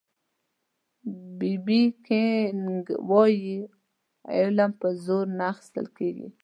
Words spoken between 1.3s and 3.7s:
بي بي کېنګ وایي